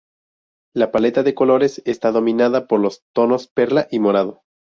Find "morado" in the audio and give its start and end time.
3.99-4.41